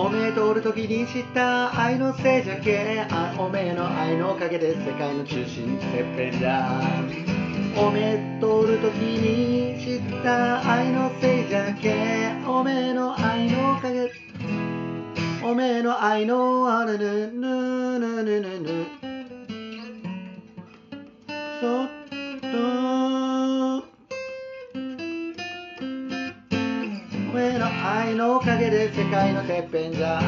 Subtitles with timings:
[0.00, 6.80] おめえとおる時に知った愛のせいじゃけあおめえの愛のおかげで世界の中心てっぺんじゃ
[7.76, 14.08] おめえとおる時に知った愛のせいじゃけおめえの愛のおかげ。
[15.44, 18.60] おめえの愛のあるぬぬぬぬぬ。
[18.60, 18.86] ぬ
[21.60, 22.07] そっ
[28.28, 30.20] のおかげで世界のてっぺんじゃ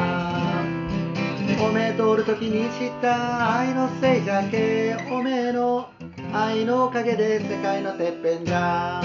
[1.63, 5.87] おめえとおる時に知った愛のせいじゃけおめえの
[6.33, 9.03] 愛のおかげで世界のてっぺんじゃ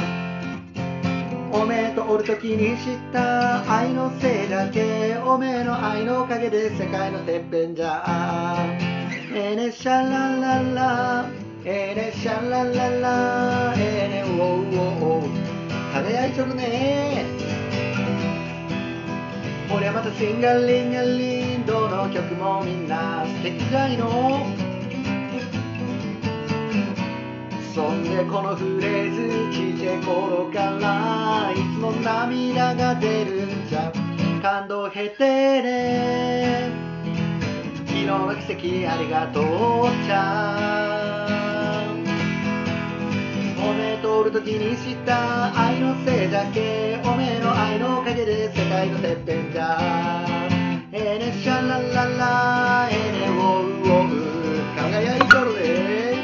[1.51, 8.55] おめえとおる時に知った愛のせいだけおめえの愛のおかげで世界のてっぺんじゃ
[9.33, 11.25] ええねシャラララ
[11.65, 15.29] ええねシャラララええねウォウウォウ
[15.93, 17.34] 輝いちょるね
[19.85, 24.43] 俺はまたシンガリンガリンどの曲もみんな素敵じゃいの
[27.71, 33.93] そんでこのフレーズちっちゃい頃からいつも涙が出るんじゃ。
[34.41, 36.71] 感動へてね。
[37.85, 39.43] 昨日の奇跡ありがとう
[40.07, 40.84] ちゃ。
[44.15, 47.01] おめえとおる時に知った愛のせいだけ。
[47.03, 50.25] おめえの愛のおかげで世界のてっぺんじゃ
[50.93, 54.11] えねシャラララえねウォウウォウ
[54.77, 56.15] 輝いとるで。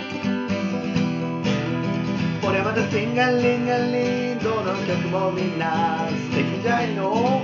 [2.42, 7.44] これまたシンガリンガリンどの曲もみんな素敵じゃいの。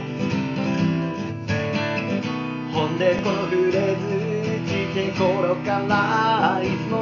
[2.73, 6.96] ほんでこのフレーズちっちゃい頃からいつも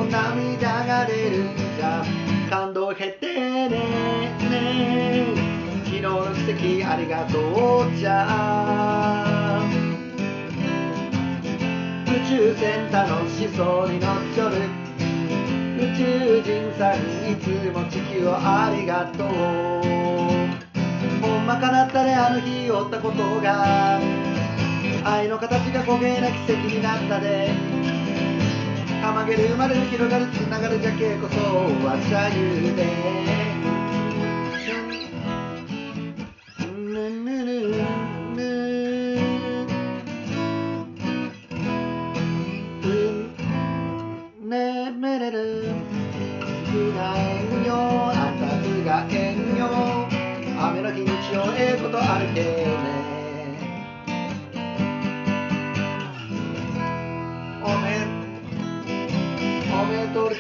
[6.46, 7.40] 昨日の奇跡ありがと
[7.88, 9.60] うじゃ
[12.06, 14.58] 宇宙船楽しそうに乗っちょる。
[15.78, 16.96] 宇宙人さん
[17.32, 19.28] いつも地球をありがとう。
[21.22, 24.00] ほんまかなったであの日おったことが
[25.04, 27.50] 愛の形が焦げな奇跡になったで。
[29.02, 31.36] たまげる生まれる広がるつながるじゃけこそ
[31.86, 33.55] はしゃゆで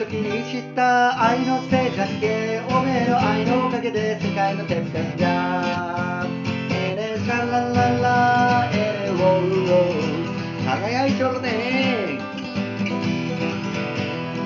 [0.05, 6.27] 時に知った愛のせいじゃけおめえの愛のおかげで世界のてっぺんじゃ
[6.69, 12.19] えれシャラララえれウォウウォウ輝いちょるね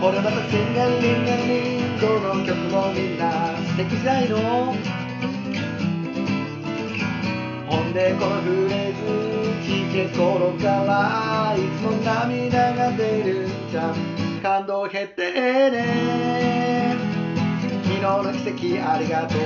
[0.02, 4.74] 俺またシンガリンガリンどの曲もみんな素敵じゃいの。
[7.68, 16.96] ほんでこのフレーズちっちゃい頃からいつも涙が出るんじゃ感動へってね。
[17.84, 19.40] 昨日の奇跡ありがとう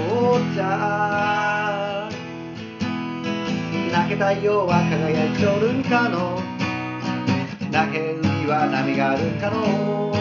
[0.53, 2.07] じゃ
[3.91, 6.39] 泣け太陽は輝いちょるんかの。
[7.71, 10.13] 泣け海は波があるんかの。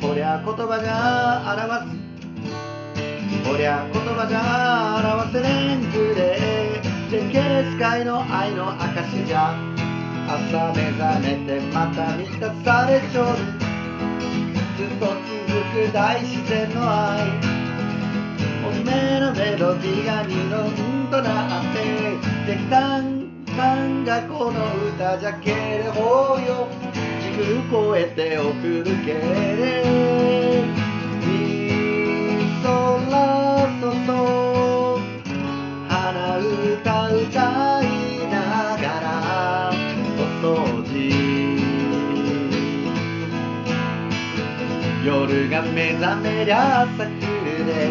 [0.00, 3.48] こりゃ言葉じゃ表す。
[3.48, 5.90] こりゃ言葉じゃ表せれん。
[5.92, 6.18] ずれ
[7.10, 7.38] 絶景
[7.70, 9.77] スカイの愛の証じゃ。
[10.50, 13.36] 朝目覚めてまた満たされちょる。
[14.78, 17.20] ずっと続く大自然の愛。
[18.66, 20.56] おめえのメロディーが二度
[21.10, 21.76] となって
[22.50, 26.66] できたんかんがこの歌じゃけれほうよ。
[27.20, 27.28] 時
[27.68, 29.84] 空越えて送るけれ。
[31.26, 31.30] い
[32.40, 32.72] い空
[34.06, 34.18] そ。
[35.88, 37.67] 鼻歌歌
[45.58, 47.90] が目覚めりゃ朝来るで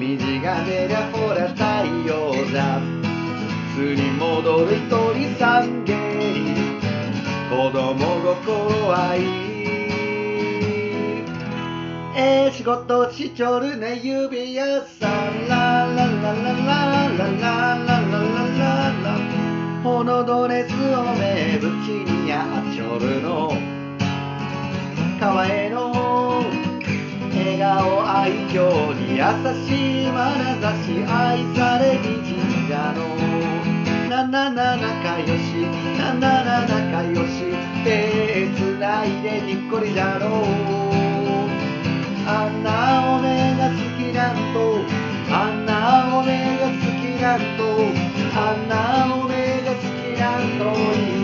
[0.00, 2.80] 虹が出りゃほら太陽じゃ
[3.76, 6.56] 巣に戻る鳥さんげに
[7.48, 7.94] 子供
[8.34, 9.46] 心はいい。
[12.18, 18.20] ええ仕事しちょるね指輪さんララララララララララ
[18.58, 19.20] ララ
[19.84, 20.74] このドレスを
[21.14, 22.65] 名物にやっ
[28.56, 29.24] 顔愛嬌に優
[29.68, 29.68] し
[30.04, 30.16] い眼
[30.62, 32.98] 差し愛され美人者の
[34.08, 35.66] ななな仲良し
[35.98, 37.44] ななな仲良し
[37.84, 40.44] 手つないでにっこりだろう
[42.26, 44.80] あんな俺が好きなんと
[45.30, 46.26] あんな俺
[46.56, 47.62] が好きなんと
[48.38, 48.74] あんな
[49.22, 50.64] 俺が好きなんと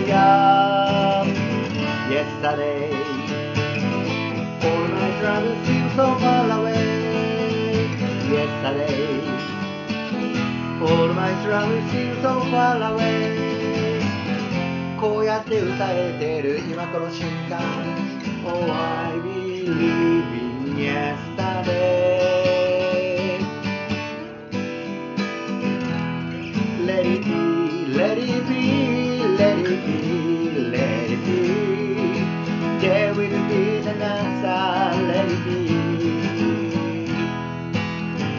[0.05, 1.25] いや。
[2.09, 2.93] Yesterday
[4.63, 6.62] All my troubles seem so far away.
[11.23, 14.01] My troubles seem so far away
[14.99, 17.61] こうやって歌えてる今この瞬間
[18.45, 21.63] Oh I believe in yesterday
[26.85, 27.31] Let it be,
[27.95, 29.99] let it be, let it be,
[30.75, 31.39] let it be
[32.81, 34.61] There will be an answer,
[35.07, 35.53] let it be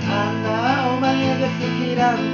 [0.06, 0.48] あんな
[0.94, 2.16] お前が好きなん